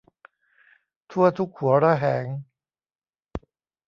[1.11, 2.25] ทั่วทุกหัวระแหง